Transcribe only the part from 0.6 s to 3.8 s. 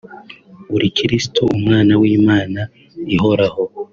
Uri Kristo Umwana w’Imana Ihoraho